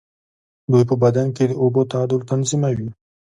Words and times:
دوی 0.71 0.83
په 0.89 0.95
بدن 1.03 1.27
کې 1.35 1.43
د 1.47 1.51
اوبو 1.61 1.81
تعادل 1.91 2.19
تنظیموي. 2.31 2.89